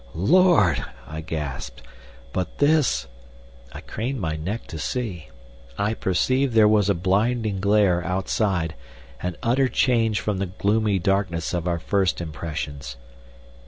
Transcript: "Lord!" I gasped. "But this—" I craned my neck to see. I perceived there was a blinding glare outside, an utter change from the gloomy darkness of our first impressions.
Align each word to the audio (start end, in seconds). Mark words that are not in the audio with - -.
"Lord!" 0.15 0.83
I 1.07 1.21
gasped. 1.21 1.83
"But 2.33 2.57
this—" 2.57 3.05
I 3.71 3.81
craned 3.81 4.19
my 4.19 4.35
neck 4.35 4.65
to 4.69 4.79
see. 4.79 5.29
I 5.77 5.93
perceived 5.93 6.55
there 6.55 6.67
was 6.67 6.89
a 6.89 6.95
blinding 6.95 7.59
glare 7.61 8.03
outside, 8.03 8.73
an 9.21 9.37
utter 9.43 9.67
change 9.67 10.19
from 10.19 10.39
the 10.39 10.47
gloomy 10.47 10.97
darkness 10.97 11.53
of 11.53 11.67
our 11.67 11.77
first 11.77 12.19
impressions. 12.19 12.95